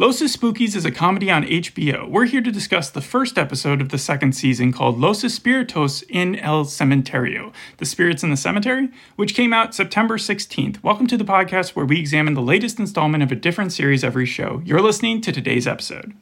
[0.00, 2.08] Los Espookys is a comedy on HBO.
[2.08, 6.36] We're here to discuss the first episode of the second season called Los Espíritus en
[6.36, 10.82] el Cementerio, The Spirits in the Cemetery, which came out September 16th.
[10.82, 14.24] Welcome to the podcast where we examine the latest installment of a different series every
[14.24, 14.62] show.
[14.64, 16.14] You're listening to today's episode.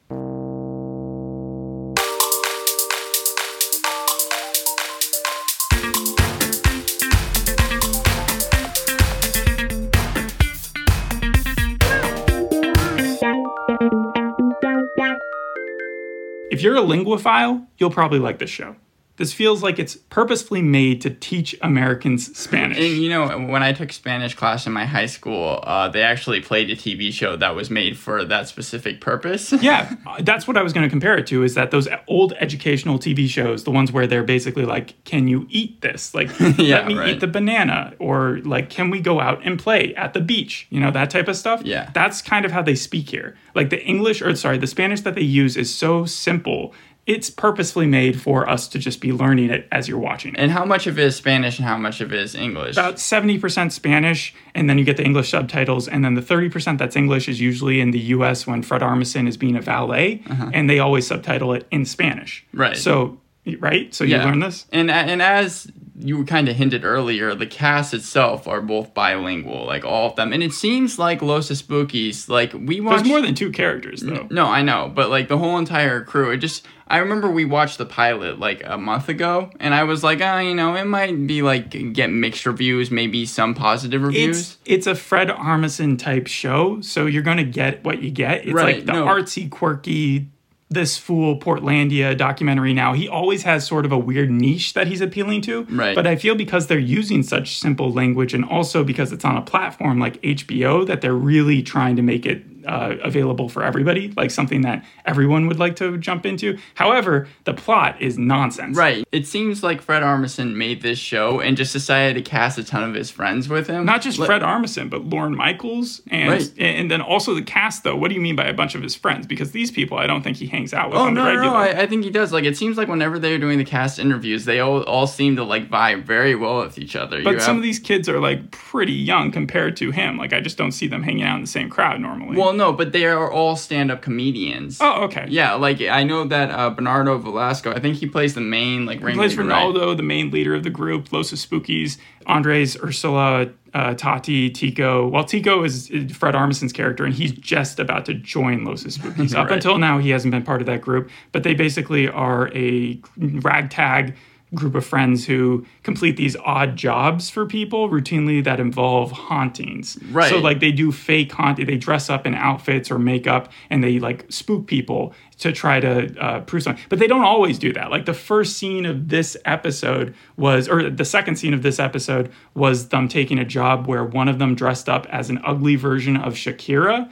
[16.68, 18.76] You're a linguophile, you'll probably like this show.
[19.18, 22.78] This feels like it's purposefully made to teach Americans Spanish.
[22.78, 26.40] And you know, when I took Spanish class in my high school, uh, they actually
[26.40, 29.52] played a TV show that was made for that specific purpose.
[29.60, 31.42] yeah, that's what I was going to compare it to.
[31.42, 35.46] Is that those old educational TV shows, the ones where they're basically like, "Can you
[35.50, 37.08] eat this?" Like, Yeah, let me right.
[37.10, 40.80] eat the banana, or like, "Can we go out and play at the beach?" You
[40.80, 41.62] know, that type of stuff.
[41.64, 41.90] Yeah.
[41.92, 43.36] that's kind of how they speak here.
[43.54, 46.72] Like the English, or sorry, the Spanish that they use is so simple.
[47.08, 50.40] It's purposefully made for us to just be learning it as you're watching it.
[50.40, 52.76] And how much of it is Spanish and how much of it is English?
[52.76, 56.96] about 70% Spanish, and then you get the English subtitles, and then the 30% that's
[56.96, 60.78] English is usually in the US when Fred Armisen is being a valet, and they
[60.80, 62.44] always subtitle it in Spanish.
[62.52, 62.62] Uh-huh.
[62.64, 62.76] Right.
[62.76, 63.18] So,
[63.58, 63.94] right?
[63.94, 64.26] So you Yeah.
[64.26, 64.66] learn this?
[64.70, 65.66] And and as
[66.00, 70.32] you kind of hinted earlier, the cast itself are both bilingual, like all of them.
[70.32, 72.98] And it seems like Los Espookys, like we watched.
[73.04, 74.26] There's more than two characters, though.
[74.30, 76.66] No, I know, but like the whole entire crew, it just.
[76.90, 80.38] I remember we watched the pilot like a month ago, and I was like, oh,
[80.38, 84.38] you know, it might be like get mixed reviews, maybe some positive reviews.
[84.38, 88.44] It's it's a Fred Armisen type show, so you're gonna get what you get.
[88.46, 89.04] It's Right, like the no.
[89.06, 90.30] artsy, quirky,
[90.70, 92.74] this fool Portlandia documentary.
[92.74, 95.62] Now he always has sort of a weird niche that he's appealing to.
[95.64, 95.94] Right.
[95.94, 99.42] But I feel because they're using such simple language, and also because it's on a
[99.42, 102.44] platform like HBO, that they're really trying to make it.
[102.68, 106.58] Uh, available for everybody, like something that everyone would like to jump into.
[106.74, 108.76] However, the plot is nonsense.
[108.76, 109.06] Right.
[109.10, 112.82] It seems like Fred Armisen made this show and just decided to cast a ton
[112.86, 113.86] of his friends with him.
[113.86, 116.52] Not just Like- Fred Armisen, but Lorne Michaels, and Right.
[116.58, 117.84] and then also the cast.
[117.84, 119.26] Though, what do you mean by a bunch of his friends?
[119.26, 121.54] Because these people, I don't think he hangs out with Oh no, no!
[121.54, 122.32] I, I think he does.
[122.34, 125.42] Like, it seems like whenever they're doing the cast interviews, they all, all seem to
[125.44, 127.22] like vibe very well with each other.
[127.22, 130.18] but You some have- of these kids are like pretty young compared to him.
[130.18, 132.36] Like I just don't see them hanging out in the same crowd normally.
[132.36, 134.78] well, no, but they are all stand-up comedians.
[134.80, 135.26] oh, okay.
[135.28, 137.72] Yeah, like I know that uh, Bernardo Velasco.
[137.72, 139.46] I think he plays the main like He plays right?
[139.46, 141.12] Ronaldo, the main leader of the group.
[141.12, 145.08] Los Espookys, Andres, Ursula, uh, Tati, Tico.
[145.08, 149.34] Well, Tico is is Fred Armisen's character, and he's just about to join Los Espookys.
[149.38, 149.54] Up Right.
[149.54, 154.16] until now, he hasn't been part of that group, but they basically are a ragtag
[154.54, 159.98] group of friends who complete these odd jobs for people routinely that involve hauntings.
[160.10, 160.30] Right.
[160.30, 161.66] So like they do fake haunting.
[161.66, 166.18] They dress up in outfits or makeup and they like spook people to try to
[166.18, 166.82] uh, prove something.
[166.88, 167.90] But they don't always do that.
[167.90, 172.32] Like the first scene of this episode was, or the second scene of this episode
[172.54, 176.16] was them taking a job where one of them dressed up as an ugly version
[176.16, 177.10] of Shakira.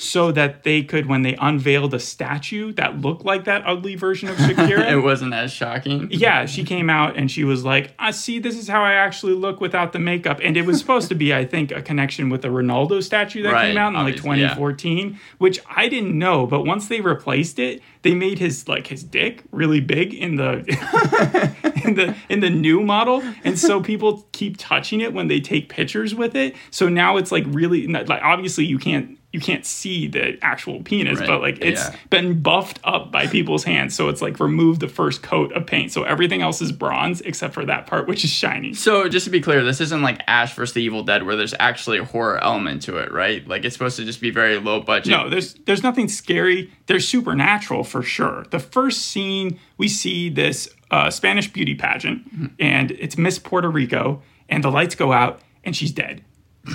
[0.00, 4.28] So that they could, when they unveiled a statue that looked like that ugly version
[4.28, 6.08] of Shakira, It wasn't as shocking.
[6.10, 8.38] yeah, she came out and she was like, "I see.
[8.38, 11.34] This is how I actually look without the makeup." And it was supposed to be,
[11.34, 14.40] I think, a connection with the Ronaldo statue that Right, came out in like obviously,
[14.40, 14.54] yeah.
[14.54, 16.46] 2014, which I didn't know.
[16.46, 20.58] But once they replaced it, they made his like his dick really big in the
[21.84, 25.68] in the in the new model, and so people keep touching it when they take
[25.68, 26.54] pictures with it.
[26.70, 29.17] So now it's like really like obviously you can't.
[29.30, 31.96] You can't see the actual penis, Right, but like it's yeah.
[32.08, 33.94] been buffed up by people's hands.
[33.94, 35.92] So it's like removed the first coat of paint.
[35.92, 38.72] So everything else is bronze except for that part, which is shiny.
[38.72, 40.72] So just to be clear, this isn't like Ash vs.
[40.72, 43.46] the Evil Dead where there's actually a horror element to it, right?
[43.46, 45.10] Like it's supposed to just be very low budget.
[45.10, 46.72] No, there's there's nothing scary.
[46.86, 48.46] There's supernatural for sure.
[48.50, 52.46] The first scene we see this uh, Spanish beauty pageant, Mm-hmm.
[52.60, 56.24] and it's Miss Puerto Rico, and the lights go out, and she's dead.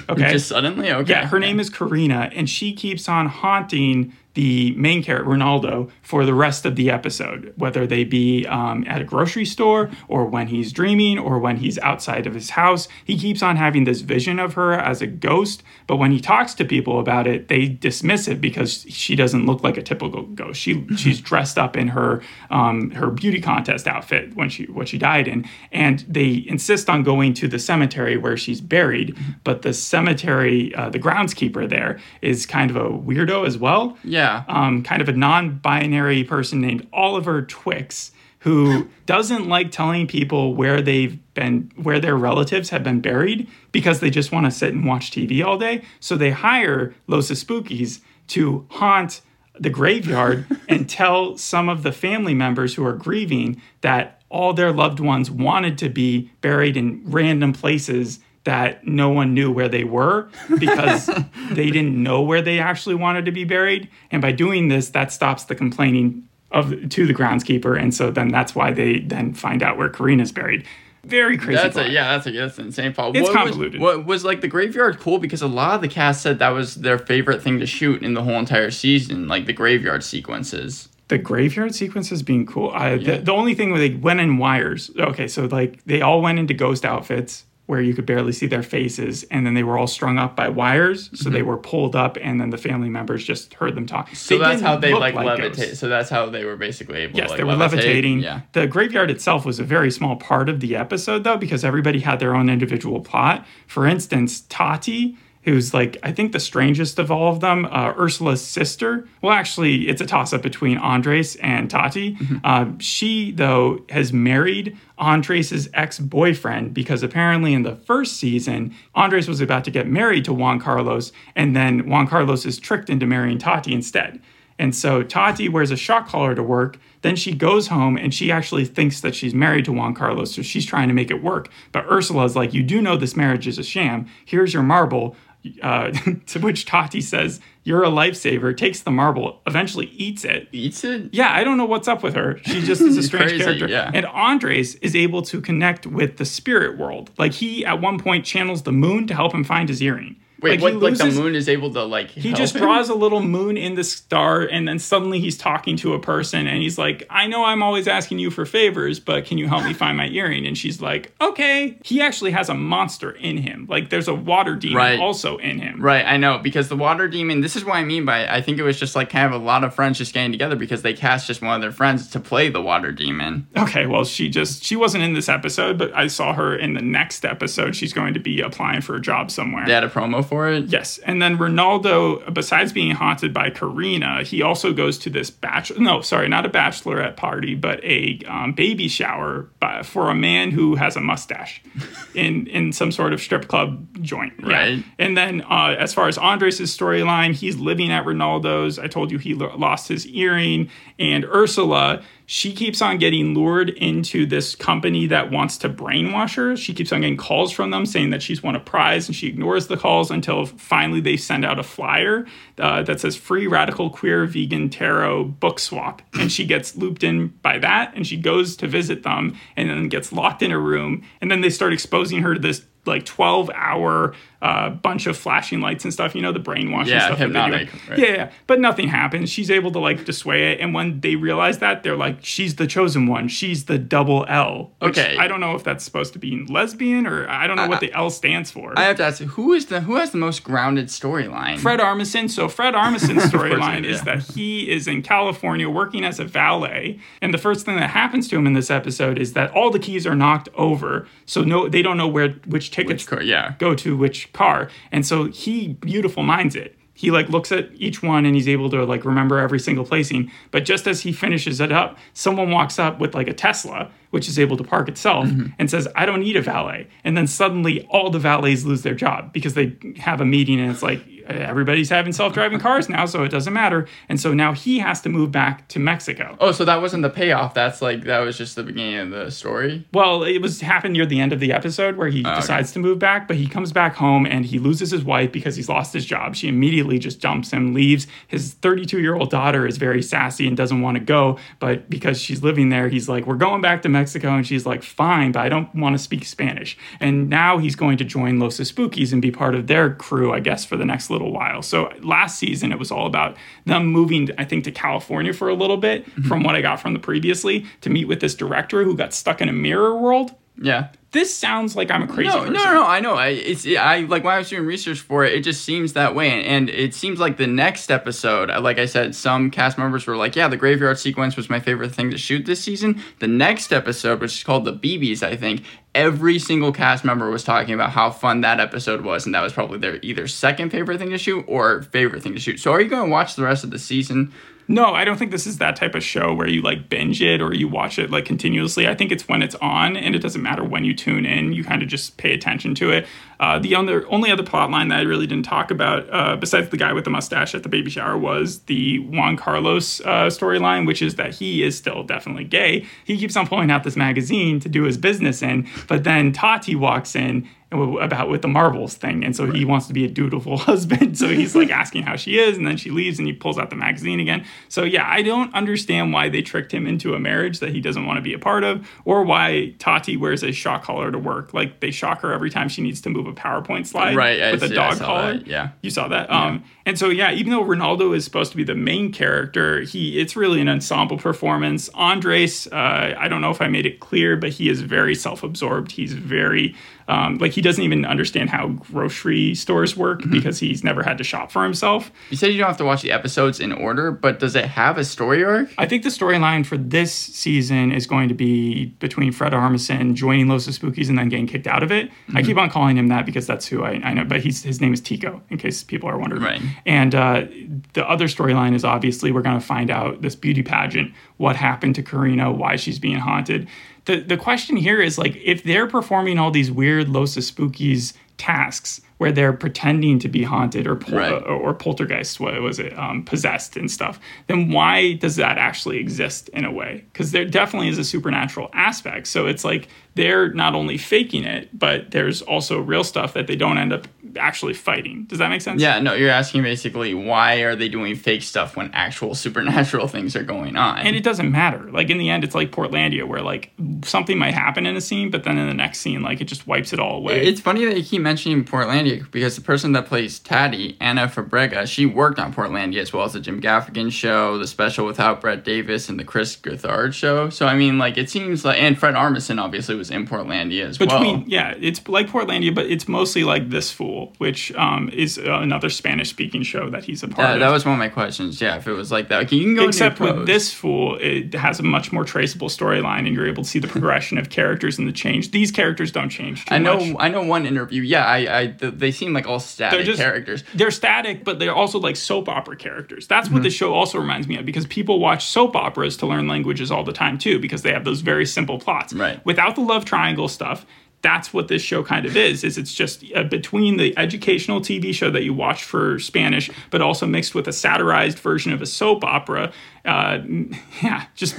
[0.10, 1.12] Okay, Just suddenly, okay.
[1.12, 6.26] Yeah, her name is Karina, and she keeps on haunting the main character, Ronaldo, for
[6.26, 10.48] the rest of the episode, whether they be um, at a grocery store or when
[10.48, 12.88] he's dreaming or when he's outside of his house.
[13.06, 16.54] He keeps on having this vision of her as a ghost, but when he talks
[16.56, 20.60] to people about it, they dismiss it because she doesn't look like a typical ghost.
[20.60, 24.98] She she's dressed up in her um, her beauty contest outfit when she what she
[24.98, 29.16] died in, and they insist on going to the cemetery where she's buried.
[29.44, 34.23] But the cemetery, uh, the groundskeeper there is kind of a weirdo as well Yeah.
[34.48, 40.82] Um, kind of a non-binary person named Oliver Twix who doesn't like telling people where
[40.82, 44.86] they've been where their relatives have been buried because they just want to sit and
[44.86, 45.82] watch TV all day.
[46.00, 49.22] So they hire Los Espookys to haunt
[49.60, 54.72] the graveyard and tell some of the family members who are grieving that all their
[54.72, 59.84] loved ones wanted to be buried in random places that no one knew where they
[59.84, 60.30] were
[60.60, 61.06] because
[61.52, 63.90] they didn't know where they actually wanted to be buried.
[64.12, 68.30] And by doing this, that stops the complaining of to the groundskeeper, and so then
[68.30, 70.66] that's why they then find out where Karina's buried.
[71.04, 71.62] Very crazy.
[71.62, 71.88] That's plot.
[71.88, 73.16] a yeah, that's a that's an insane plot.
[73.16, 73.82] It's what convoluted.
[73.82, 76.50] Was, what was like the graveyard cool because a lot of the cast said that
[76.50, 80.90] was their favorite thing to shoot in the whole entire season, like the graveyard sequences.
[81.10, 82.70] the graveyard sequences being cool.
[82.70, 84.92] I, the, the only thing where they went in wires.
[84.98, 88.62] Okay, so like they all went into ghost outfits where you could barely see their
[88.62, 92.18] faces, and then they were all strung up by wires, so they were pulled up,
[92.22, 94.08] and then the family members just heard them talk.
[94.08, 94.16] Mm-hmm.
[94.16, 95.56] So that's how they like, levitate.
[95.56, 95.80] ghosts.
[95.80, 97.60] So that's how they were basically able Yes, to like they were levitate.
[97.60, 98.20] levitating.
[98.20, 98.42] Yeah.
[98.52, 102.20] The graveyard itself was a very small part of the episode, though, because everybody had
[102.20, 103.46] their own individual plot.
[103.66, 108.46] For instance, Tati, who's like, I think the strangest of all of them, uh, Ursula's
[108.46, 109.08] sister.
[109.22, 112.18] Well, actually, it's a toss up between Andres and Tati.
[112.44, 119.28] Uh, she, though, has married Andres's ex boyfriend because apparently in the first season, Andres
[119.28, 123.06] was about to get married to Juan Carlos, and then Juan Carlos is tricked into
[123.06, 124.22] marrying Tati instead.
[124.60, 126.78] And so Tati wears a shock collar to work.
[127.02, 130.34] Then she goes home and she actually thinks that she's married to Juan Carlos.
[130.34, 131.50] So she's trying to make it work.
[131.72, 134.08] But Ursula's like, You do know this marriage is a sham.
[134.26, 135.16] Here's your marble.
[135.62, 135.92] Uh,
[136.28, 140.48] to which Tati says, You're a lifesaver, takes the marble, eventually eats it.
[140.52, 141.10] Eats it.
[141.14, 142.40] Yeah, I don't know what's up with her.
[142.46, 143.68] She just is a strange Crazy, character.
[143.68, 143.92] yeah.
[143.94, 147.12] And Andres is able to connect with the spirit world.
[147.18, 150.16] Like he at one point channels the moon to help him find his earring.
[150.44, 150.76] Wait, he what?
[150.76, 152.10] Like the moon is able to like.
[152.12, 155.94] he just draws a little moon in the star, and then suddenly he's talking to
[155.94, 159.38] a person, and he's like, I know I'm always asking you for favors, but can
[159.38, 160.46] you help me find my earring?
[160.46, 161.78] And she's like, Okay.
[161.84, 163.66] He actually has a monster in him.
[163.70, 165.00] Like, there's a water demon Right.
[165.00, 165.82] also in him.
[165.82, 167.42] Right, I know because the water demon.
[167.42, 169.44] This is what I mean by I think it was just like kind of a
[169.44, 172.20] lot of friends just getting together because they cast just one of their friends to
[172.20, 173.48] play the water demon.
[173.56, 176.82] Okay, well, she just, she wasn't in this episode, but I saw her in the
[176.82, 177.76] next episode.
[177.76, 179.66] She's going to be applying for a job somewhere.
[179.66, 180.66] They had a promo for it.
[180.66, 185.80] Yes, and then Ronaldo, besides being haunted by Karina, he also goes to this bachelor.
[185.80, 190.52] No, sorry, not a bachelorette party, but a um, baby shower by, for a man
[190.52, 191.62] who has a mustache
[192.16, 194.34] in in some sort of strip club joint.
[194.40, 194.48] Yeah.
[194.48, 194.84] Right.
[195.00, 198.80] And then, uh, as far as Andres' storyline, he's living at Ronaldo's.
[198.80, 200.70] I told you he lo- lost his earring,
[201.00, 202.04] and Ursula.
[202.36, 206.58] She keeps on getting lured into this company that wants to brainwash her.
[206.58, 209.28] She keeps on getting calls from them saying that she's won a prize, and she
[209.28, 212.26] ignores the calls until finally they send out a flyer
[212.58, 217.28] uh, that says "Free Radical Queer Vegan Tarot Book Swap," and she gets looped in
[217.44, 221.04] by that, and she goes to visit them, and then gets locked in a room,
[221.22, 225.62] and then they start exposing her to this like 12 hour uh, bunch of flashing
[225.62, 227.98] lights and stuff you know the brainwashing Yeah, stuff that hypnotic, right.
[228.00, 231.60] yeah, yeah but nothing happens she's able to like dissuade it and when they realize
[231.60, 235.16] that they're like she's the chosen one she's the double l Okay.
[235.18, 237.94] i don't know if that's supposed to be lesbian or i don't know what the
[237.94, 240.88] l stands for I have to ask, who is the who has the most grounded
[240.88, 241.58] storyline?
[241.60, 242.30] Fred Armisen.
[242.30, 243.92] So Fred Armisen's storyline yeah.
[243.92, 247.90] is that he is in California working as a valet, and the first thing that
[247.92, 251.44] happens to him in this episode is that all the keys are knocked over, so
[251.44, 253.56] no, they don't know where which tickets car- yeah.
[253.60, 256.78] go to which car, and so he beautiful minds it.
[256.96, 260.32] He like looks at each one and he's able to like remember every single placing.
[260.52, 264.28] But just as he finishes it up, someone walks up with like a Tesla, which
[264.28, 265.48] is able to park itself, mm-hmm.
[265.58, 268.94] and says, "I don't need a valet." And then suddenly all the valets lose their
[268.94, 273.06] job because they have a meeting and it's like Uh, everybody's having self-driving cars now,
[273.06, 273.88] so it doesn't matter.
[274.10, 276.38] And so now he has to move back to Mexico.
[276.40, 277.54] Oh, so that wasn't the payoff.
[277.54, 279.88] That's like that was just the beginning of the story.
[279.94, 282.80] Well, it was happened near the end of the episode where he ah, decides to
[282.80, 285.94] move back, but he comes back home and he loses his wife because he's lost
[285.94, 286.36] his job.
[286.36, 288.08] She immediately just dumps him, leaves.
[288.28, 292.20] His 32 year old daughter is very sassy and doesn't want to go, but because
[292.22, 294.30] she's living there, he's like, We're going back to Mexico.
[294.36, 296.78] And she's like, Fine, but I don't want to speak Spanish.
[297.00, 300.40] And now he's going to join Los Espookys and be part of their crew, I
[300.40, 301.62] guess, for the next little while.
[301.62, 305.54] So last season, it was all about them moving, I think, to California for a
[305.54, 306.28] little bit, mm-hmm.
[306.28, 309.40] from what I got from the previously, to meet with this director who got stuck
[309.40, 310.36] in a mirror world.
[310.62, 310.90] Yeah.
[311.14, 312.54] This sounds like I'm a crazy No, person.
[312.54, 312.86] no, no, no.
[312.86, 313.14] I know.
[313.14, 316.16] I it's I like when I was doing research for it, it just seems that
[316.16, 320.06] way, and it seems like the next episode, uh, like I said, some cast members
[320.08, 323.28] were like, "Yeah, the graveyard sequence was my favorite thing to shoot this season." The
[323.28, 327.76] next episode, which is called the BBs, I think, every single cast member was talking
[327.76, 331.12] about how fun that episode was, and that was probably their either second favorite thing
[331.12, 332.60] to shoot or favorite thing to shoot.
[332.60, 334.34] So, are you going to watch the rest of the season?
[334.68, 337.42] No, I don't think this is that type of show where you like binge it
[337.42, 338.88] or you watch it like continuously.
[338.88, 341.52] I think it's when it's on, and it doesn't matter when you tune in.
[341.54, 343.06] You kind of just pay attention to it.
[343.40, 346.70] Uh, the other, only other plot line that I really didn't talk about, uh, besides
[346.70, 350.88] the guy with the mustache at the baby shower, was the Juan Carlos uh, storyline,
[350.88, 352.86] which is that he is still definitely gay.
[353.04, 356.76] He keeps on pulling out this magazine to do his business in, but then Tati
[356.76, 359.24] walks in about with the marbles thing.
[359.24, 361.18] And so he wants to be a dutiful husband.
[361.18, 363.70] So he's like asking how she is and then she leaves and he pulls out
[363.70, 364.46] the magazine again.
[364.70, 368.06] So yeah i don't understand why they tricked him into a marriage that he doesn't
[368.06, 371.54] want to be a part of or why tati wears a shock collar to work.
[371.54, 374.64] Like they shock her every time she needs to move a powerpoint slide right with
[374.64, 375.34] a yeah, dog collar.
[375.38, 375.48] that.
[375.48, 375.72] yeah.
[375.82, 376.30] You saw that?
[376.30, 376.44] Yeah.
[376.46, 380.20] um and so yeah even though ronaldo is supposed to be the main character he
[380.20, 381.90] it's really an ensemble performance.
[381.96, 385.92] Andres uh, i don't know if i made it clear but he is very self-absorbed.
[385.92, 386.76] He's very
[387.08, 390.32] um, like he doesn't even understand how grocery stores work mm-hmm.
[390.32, 392.12] because he's never had to shop for himself.
[392.30, 394.98] You said you don't have to watch the episodes in order, but does it have
[394.98, 395.70] a story arc?
[395.78, 400.48] I think the storyline for this season is going to be between Fred Armisen joining
[400.48, 402.10] Los Espookys and then getting kicked out of it.
[402.10, 402.38] Mm-hmm.
[402.38, 404.82] I keep on calling him that because that's who I, I, know, but he's his
[404.82, 406.44] name is Tico, in case people are wondering.
[406.44, 406.62] Right.
[406.86, 407.46] And uh,
[407.94, 411.96] the other storyline is obviously we're going to find out this beauty pageant, what happened
[411.96, 413.68] to Karina, why she's being haunted
[414.06, 419.00] the the question here is like if they're performing all these weird Los Espookys tasks
[419.18, 421.32] where they're pretending to be haunted or pol- right.
[421.32, 425.98] or, or, poltergeist, what was it, um, possessed and stuff, then why does that actually
[425.98, 427.06] exist in a way?
[427.14, 429.28] Because there definitely is a supernatural aspect.
[429.28, 433.56] So it's like they're not only faking it, but there's also real stuff that they
[433.56, 434.08] don't end up
[434.38, 435.26] actually fighting.
[435.26, 435.82] Does that make sense?
[435.82, 440.36] Yeah, no, you're asking basically why are they doing fake stuff when actual supernatural things
[440.36, 441.00] are going on?
[441.00, 441.92] And it doesn't matter.
[441.92, 443.72] Like in the end, it's like Portlandia, where like
[444.04, 446.68] something might happen in a scene, but then in the next scene, like it just
[446.68, 447.46] wipes it all away.
[447.46, 451.88] It's funny that you keep mentioning Portlandia because the person that plays Tati, Ana Fabrega,
[451.88, 455.64] she worked on Portlandia as well as the Jim Gaffigan show, the special without Brett
[455.64, 457.50] Davis, and the Chris Gethard show.
[457.50, 460.98] So I mean, like it seems like, and Fred Armisen obviously was in Portlandia as
[460.98, 461.44] Between, well.
[461.48, 466.30] Yeah, it's like Portlandia, but it's mostly like This Fool, which um, is another Spanish
[466.30, 467.60] speaking show that he's a part that, of.
[467.60, 468.62] That was one of my questions.
[468.62, 469.88] Yeah, if it was like that, okay, you can go.
[469.88, 473.70] Except with This Fool, it has a much more traceable storyline, and you're able to
[473.70, 475.52] see the progression of characters and the change.
[475.52, 476.66] These characters don't change.
[476.70, 476.98] I know.
[476.98, 477.16] Much.
[477.20, 478.02] I know one interview.
[478.02, 480.64] Yeah, I, I they seem like all static they're just, characters.
[480.74, 483.28] They're static, but they're also like soap opera characters.
[483.28, 483.56] That's mm-hmm.
[483.56, 486.92] what the show also reminds me of because people watch soap operas to learn languages
[486.92, 489.14] all the time too, because they have those very simple plots.
[489.14, 489.44] Right.
[489.46, 490.86] Without the love triangle stuff,
[491.24, 495.14] that's what this show kind of is is it's just uh, between the educational tv
[495.14, 498.86] show that you watch for spanish but also mixed with a satirized version of a
[498.86, 499.72] soap opera
[500.06, 500.38] uh,
[501.02, 501.56] yeah just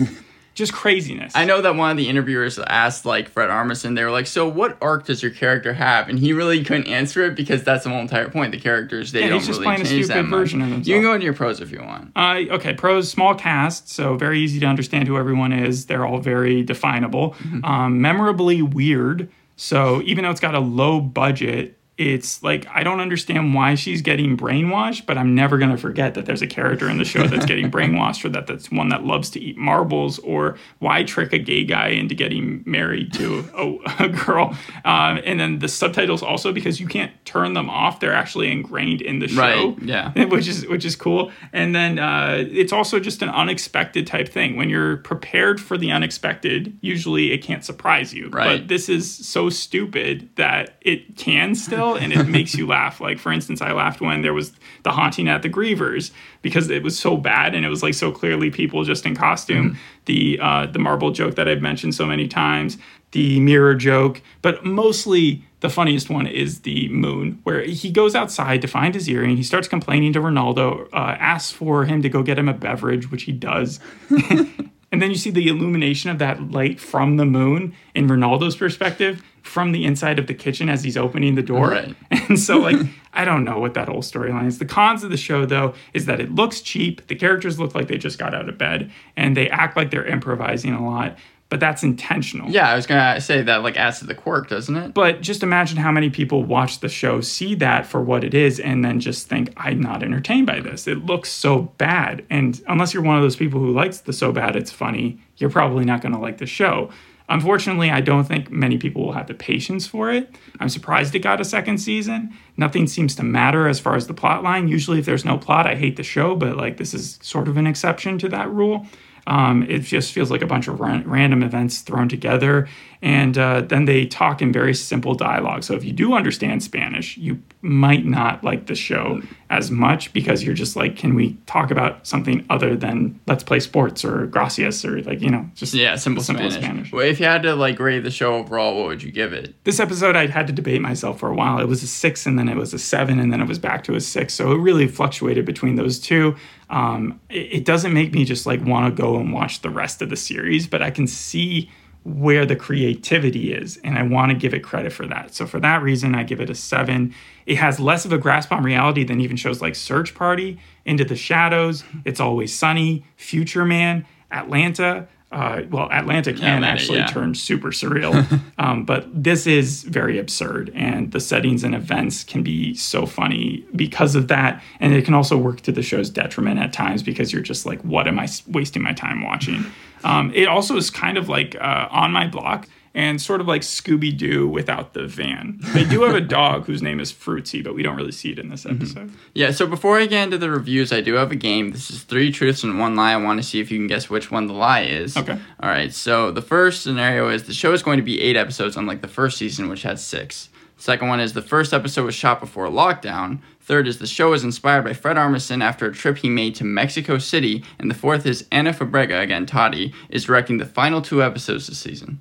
[0.55, 1.35] just craziness.
[1.35, 4.49] I know that one of the interviewers asked like Fred Armisen, they were like, "So
[4.49, 7.91] what arc does your character have?" And he really couldn't answer it because that's the
[7.91, 8.53] whole entire point.
[8.53, 10.67] The characters they yeah, don't really change a stupid version much.
[10.67, 10.89] of himself.
[10.89, 12.13] You can go into your pros if you want.
[12.15, 15.87] Uh, okay, pros, small cast, so very easy to understand who everyone is.
[15.87, 17.65] They're all very definable, mm-hmm.
[17.65, 19.29] um, memorably weird.
[19.57, 24.03] So even though it's got a low budget, it's like I don't understand why she's
[24.03, 27.47] getting brainwashed, but I'm never gonna forget that there's a character in the show that's
[27.47, 31.39] getting brainwashed, or that that's one that loves to eat marbles, or why trick a
[31.39, 34.57] gay guy into getting married to a, a girl.
[34.85, 39.01] Um, and then the subtitles also because you can't turn them off; they're actually ingrained
[39.01, 39.83] in the show, right?
[39.83, 41.31] Yeah, which is which is cool.
[41.53, 44.57] And then uh, it's also just an unexpected type thing.
[44.57, 48.31] When you're prepared for the unexpected, usually it can't surprise you.
[48.31, 48.59] Right.
[48.59, 53.01] But this is so stupid that it can still and it makes you laugh.
[53.01, 56.11] Like for instance, I laughed when there was the haunting at the Grievers
[56.43, 59.71] because it was so bad and it was like so clearly people just in costume.
[59.71, 59.79] Mm-hmm.
[60.07, 62.79] The uh, the marble joke that I've mentioned so many times,
[63.13, 68.61] the mirror joke, but mostly the funniest one is the moon, where he goes outside
[68.61, 69.37] to find his earring.
[69.37, 73.11] He starts complaining to Ronaldo, uh, asks for him to go get him a beverage,
[73.11, 73.81] which he does.
[74.95, 79.25] and then you see the illumination of that light from the moon in Ronaldo's perspective
[79.43, 81.71] from the inside of the kitchen as he's opening the door.
[81.71, 81.97] Right.
[82.29, 82.77] And so, like,
[83.13, 84.59] I don't know what that whole storyline is.
[84.59, 87.07] The cons of the show, though, is that it looks cheap.
[87.09, 90.07] The characters look like they just got out of bed, and they act like they're
[90.07, 91.19] improvising a lot.
[91.55, 92.51] But that's intentional.
[92.51, 94.93] Yeah, I was gonna say that like adds to the quirk, doesn't it?
[94.93, 98.59] But just imagine how many people watch the show, see that for what it is,
[98.59, 100.89] and then just think, I'm not entertained by this.
[100.89, 102.27] It looks so bad.
[102.29, 105.49] And unless you're one of those people who likes the so bad it's funny, you're
[105.49, 106.91] probably not gonna like the show.
[107.29, 110.35] Unfortunately, I don't think many people will have the patience for it.
[110.59, 112.37] I'm surprised it got a second season.
[112.57, 114.67] Nothing seems to matter as far as the plot line.
[114.67, 117.57] Usually, if there's no plot, I hate the show, but like this is sort of
[117.57, 118.89] an exception to that rule.
[119.27, 122.69] Um, it just feels like a bunch of ran- random events thrown together.
[123.05, 125.63] And uh, then they talk in very simple dialogue.
[125.63, 129.21] So if you do understand Spanish, you might not like the show
[129.51, 133.61] as much because you're just like, can we talk about something other than let's play
[133.61, 136.65] sports or gracias or like, you know, just Yeah, simple, simple Spanish.
[136.65, 136.93] Spanish.
[136.93, 139.55] Well, if you had to like rate the show overall, what would you give it?
[139.65, 141.59] This episode, I had to debate myself for a while.
[141.61, 143.85] It was a six, and then it was a seven, and then it was back
[143.85, 144.33] to a six.
[144.33, 146.37] So it really fluctuated between those two.
[146.71, 150.01] Um, it, it doesn't make me just like want to go and watch the rest
[150.01, 151.71] of the series, but I can see
[152.05, 155.35] where the creativity is, and I want to give it credit for that.
[155.35, 157.15] So for that reason, I give it a seven.
[157.47, 161.05] It has less of a grasp on reality than even shows like Search Party, Into
[161.05, 165.09] the Shadows, It's Always Sunny, Future Man, Atlanta.
[165.35, 167.09] Uh, well, Atlanta can actually yeah.
[167.09, 172.45] turn super surreal, um, but this is very absurd, and the settings and events can
[172.45, 176.61] be so funny because of that, and it can also work to the show's detriment
[176.61, 179.65] at times because you're just like, what am I wasting my time watching?
[180.05, 183.63] Um, it also is kind of like uh, on my block and sort of like
[183.63, 185.59] Scooby Doo without the van.
[185.73, 188.39] They do have a dog whose name is Fruitsy, but we don't really see it
[188.39, 188.77] in this mm-hmm.
[188.77, 189.13] episode.
[189.35, 191.73] Yeah, so before I get into the reviews, I do have a game.
[191.73, 193.13] This is three truths and one lie.
[193.13, 195.17] I want to see if you can guess which one the lie is.
[195.17, 195.39] Okay.
[195.61, 198.77] All right, so the first scenario is the show is going to be eight episodes,
[198.77, 200.51] unlike the first season, which had six.
[200.77, 203.41] Second one is the first episode was shot before lockdown.
[203.61, 206.65] Third is the show was inspired by Fred Armisen after a trip he made to
[206.65, 207.65] Mexico City.
[207.79, 211.79] And the fourth is Ana Fabrega, again Tati, is directing the final two episodes this
[211.79, 212.21] season.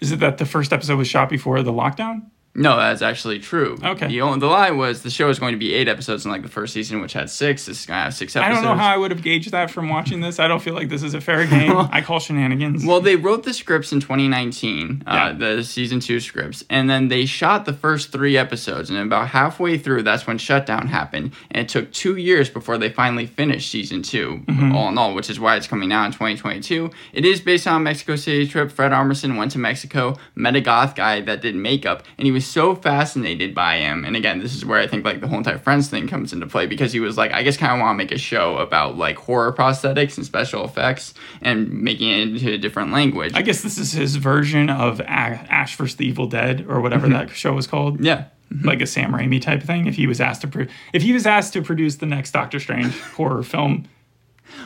[0.00, 2.30] Is it that the first episode was shot before the lockdown?
[2.58, 3.78] No, that's actually true.
[3.82, 4.08] Okay.
[4.08, 6.42] The, only, the lie was the show is going to be eight episodes, in like
[6.42, 7.66] the first season, which had six.
[7.66, 9.70] This is going to have six I don't know how I would have gauged that
[9.70, 10.40] from watching this.
[10.40, 11.76] I don't feel like this is a fair game.
[11.76, 12.84] I call shenanigans.
[12.84, 15.24] Well, they wrote the scripts in 2019, Yeah.
[15.26, 18.90] uh, the season two scripts, and then they shot the first three episodes.
[18.90, 21.32] And about halfway through, that's when shutdown happened.
[21.50, 24.74] And it took two years before they finally finished season 2 Mm-hmm.
[24.74, 26.90] all in all, which is why it's coming out in 2022.
[27.12, 28.70] It is based on a Mexico City trip.
[28.72, 32.45] Fred Armisen went to Mexico, met a goth guy that did makeup, and he was
[32.46, 34.04] so fascinated by him.
[34.04, 36.46] And again, this is where I think like the whole entire Friends thing comes into
[36.46, 38.96] play because he was like, I just kind of want to make a show about
[38.96, 43.32] like horror prosthetics and special effects and making it into a different language.
[43.34, 45.96] I guess this is his version of A- Ash vs.
[45.96, 47.34] the Evil Dead or whatever that mm-hmm.
[47.34, 48.00] show was called.
[48.00, 48.26] yeah.
[48.52, 48.68] Mm-hmm.
[48.68, 49.88] Like a Sam Raimi type thing.
[49.88, 52.60] If he was asked to, pro- if he was asked to produce the next Doctor
[52.60, 53.88] Strange horror film,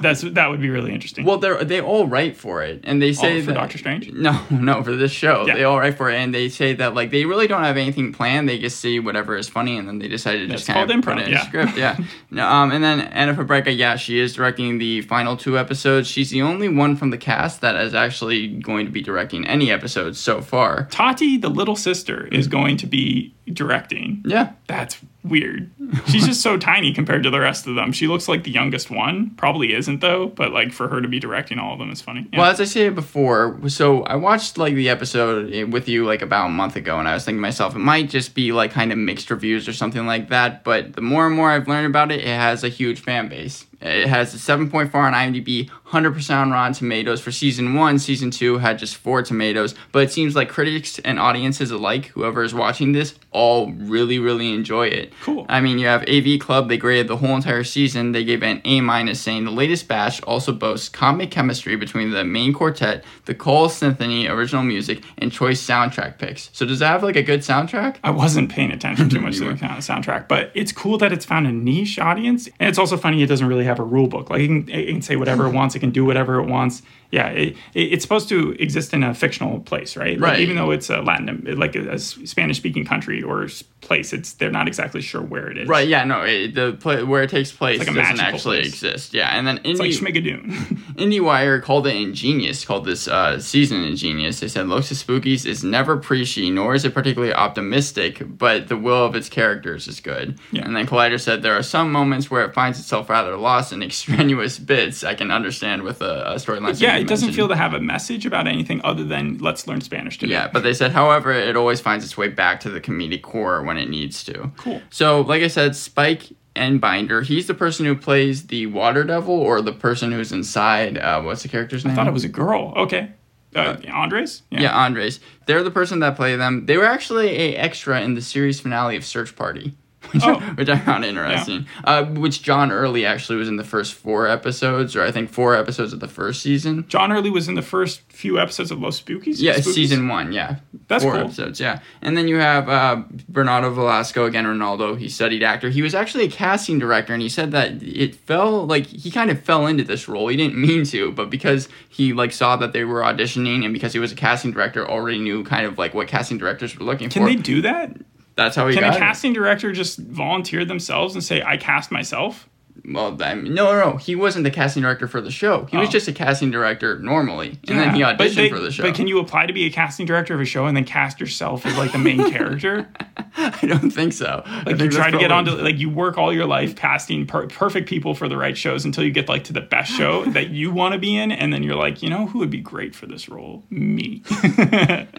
[0.01, 1.25] that's that would be really interesting.
[1.25, 4.11] Well, they they all write for it, and they say for that Doctor Strange?
[4.13, 5.55] No, no, for this show, Yeah.
[5.55, 8.13] they all write for it, and they say that like they really don't have anything
[8.13, 8.49] planned.
[8.49, 11.05] They just see whatever is funny, and then they decide to just That's kind of
[11.05, 11.47] called put it in yeah.
[11.47, 11.77] script.
[11.77, 11.97] Yeah.
[12.31, 16.09] no, um, and then Ana Fabrega, yeah, she is directing the final two episodes.
[16.09, 19.71] She's the only one from the cast that is actually going to be directing any
[19.71, 20.87] episodes so far.
[20.91, 24.23] Tati, the little sister, is going to be directing.
[24.25, 24.53] Yeah.
[24.67, 25.71] That's weird.
[26.07, 27.93] She's just so tiny compared to the rest of them.
[27.93, 29.31] She looks like the youngest one.
[29.37, 32.27] Probably isn't though, but like for her to be directing all of them is funny.
[32.33, 32.41] Yeah.
[32.41, 36.23] Well, as I said before, so I watched like the episode eh, with you like
[36.23, 38.71] about a month ago, and I was thinking to myself, it might just be like
[38.71, 40.65] kind of mixed reviews or something like that.
[40.65, 43.67] But the more and more I've learned about it, it has a huge fan base.
[43.81, 47.99] It has a 7.4 on IMDb, 100% on Rotten Tomatoes for season one.
[47.99, 52.45] Season two had just four tomatoes, but it seems like critics and audiences alike, whoever
[52.45, 55.13] is watching this, all really, really enjoy it.
[55.23, 55.47] Cool.
[55.49, 56.69] I mean, you have AV Club.
[56.69, 58.13] They graded the whole entire season.
[58.13, 62.13] They gave it an A minus, saying the latest batch also boasts comic chemistry between
[62.13, 66.51] the main quartet, the Cole Symphony original music, and choice soundtrack picks.
[66.53, 67.97] So does that have like a good soundtrack?
[68.05, 71.49] I wasn't paying attention too much to the soundtrack, but it's cool that it's found
[71.49, 74.31] a niche audience, and it's also funny it doesn't really have a rule book.
[74.31, 76.83] Like it can, it can say whatever it wants, it can do whatever it wants.
[77.11, 80.19] Yeah, it, it, it's supposed to exist in a fictional place, right?
[80.19, 80.41] Like, Right.
[80.41, 83.49] Even though it's a Latin, like a, Spanish speaking country or
[83.81, 85.69] place, it's they're not exactly sure where it is.
[85.69, 85.89] Right.
[85.89, 86.05] Yeah.
[86.05, 86.23] No.
[86.23, 88.69] It, the pla where it takes place like doesn't actually place.
[88.69, 89.15] exist.
[89.15, 89.37] Yeah.
[89.37, 90.53] And then It's like Indie Schmigadoon.
[90.99, 92.65] IndieWire called it ingenious.
[92.65, 94.39] Called this uh, season ingenious.
[94.39, 99.05] They said of Espookys is never preachy, nor is it particularly optimistic, but the will
[99.05, 100.39] of its characters is good.
[100.53, 100.65] Yeah.
[100.65, 103.83] And then Collider said there are some moments where it finds itself rather lost in
[103.83, 105.03] extraneous bits.
[105.03, 106.79] I can understand with a, a storyline.
[106.81, 107.35] yeah, it doesn't mentioned.
[107.37, 110.33] feel to have a message about anything other than let's learn Spanish today.
[110.33, 113.63] Yeah, but they said, however, it always finds its way back to the comedic core
[113.63, 114.51] when it needs to.
[114.57, 114.83] Cool.
[114.91, 116.25] So, like I said, Spike
[116.57, 120.99] Einbinder, he's the person who plays the Water Devil or the person who's inside.
[120.99, 121.93] Uh, what's the character's name?
[121.93, 122.73] I thought it was a girl.
[122.77, 123.11] Okay.
[123.55, 124.43] Uh, Andres?
[124.51, 125.19] Yeah, Andres.
[125.47, 126.67] They're the person that play them.
[126.67, 129.75] They were actually a extra in the series finale of Search Party.
[130.13, 130.41] which, Oh.
[130.55, 131.67] which I found interesting.
[131.85, 135.55] Uh, which John Early actually was in the first four episodes, or I think four
[135.55, 136.87] episodes of the first season.
[136.89, 139.37] John Early was in the first few episodes of Los Espookys.
[139.39, 139.75] Yeah, Espookys?
[139.75, 140.33] season one.
[140.33, 140.57] Yeah,
[140.89, 141.23] That's four cool.
[141.23, 141.61] episodes.
[141.61, 144.47] Yeah, and then you have uh, Bernardo Velasco again.
[144.47, 144.99] Ronaldo.
[144.99, 145.69] He studied actor.
[145.69, 149.31] He was actually a casting director, and he said that it fell like he kind
[149.31, 150.29] of fell into this role.
[150.29, 153.93] He didn't mean to, but because he like saw that they were auditioning, and because
[153.93, 157.11] he was a casting director, already knew kind of like what casting directors were looking
[157.11, 157.29] Can for.
[157.29, 157.95] Can they do that?
[158.41, 158.99] That's how he Can a it.
[158.99, 162.49] casting director just volunteer themselves and say, "I cast myself"?
[162.93, 163.97] Well, I mean, no, no, no.
[163.99, 165.67] He wasn't the casting director for the show.
[165.71, 165.93] He was Oh.
[165.93, 168.83] just a casting director normally, and then he Yeah, auditioned they- for the show.
[168.83, 171.21] But can you apply to be a casting director of a show and then cast
[171.21, 172.89] yourself as like the main character?
[173.37, 174.43] I don't think so.
[174.47, 177.47] Like think you try to get onto like you work all your life casting per-
[177.47, 180.51] perfect people for the right shows until you get like to the best show that
[180.51, 182.95] you want to be in, and then you're like, you know, who would be great
[182.95, 183.65] for this role?
[183.71, 184.23] Me.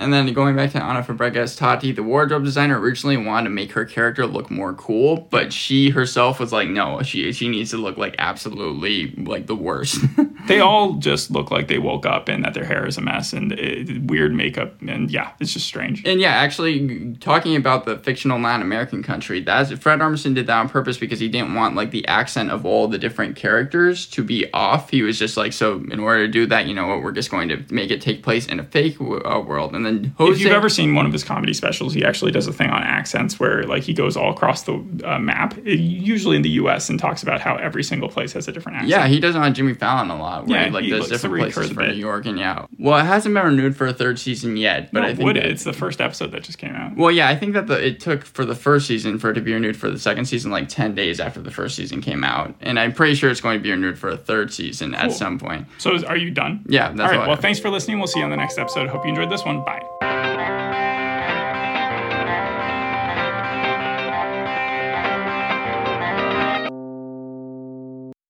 [0.02, 3.72] And then going back to Ana Fabrega's Tati, the wardrobe designer originally wanted to make
[3.74, 7.78] her character look more cool, but she herself was like, no, she she needs to
[7.78, 10.02] look like absolutely like the worst.
[10.48, 13.34] they all just look like they woke up and that their hair is a mess
[13.34, 16.06] and uh, weird makeup, and yeah, it's just strange.
[16.06, 20.70] and yeah, actually talking about the fictional non-American country, that's Fred Armisen did that on
[20.70, 24.52] purpose because he didn't want like the accent of all the different characters to be
[24.54, 24.90] off.
[24.90, 27.30] He was just like, so in order to do that, you know what, we're just
[27.32, 29.76] going to make it take place in a fake w- uh, world.
[29.76, 32.48] And then Jose, If you've ever seen one of his comedy specials, he actually does
[32.48, 36.36] a thing on accents where like he goes all across the uh, map, uh, usually
[36.36, 38.90] in the U.S., and talks about how every single place has a different accent.
[38.90, 40.48] Yeah, he does it on Jimmy Fallon a lot.
[40.48, 41.84] Where Yeah, he, like he does different places for.
[41.88, 42.66] New York and yeah.
[42.78, 45.36] Well, it hasn't been renewed for a third season yet, but But I think would
[45.38, 45.52] that- it?
[45.52, 46.98] It's the first episode that just came out.
[46.98, 49.42] Well, yeah, I think that the, it took for the first season for it to
[49.42, 52.54] be renewed for the second season like ten days after the first season came out,
[52.62, 55.38] and I'm pretty sure it's going to be renewed for a third season at some
[55.40, 55.68] point.
[55.78, 56.66] So is, are you done?
[56.68, 57.28] Yeah, that's all right.
[57.28, 58.00] Well, thanks for listening.
[58.00, 58.90] We'll see you on the next episode.
[58.90, 59.64] Hope you enjoyed this one.
[59.64, 60.91] Bye.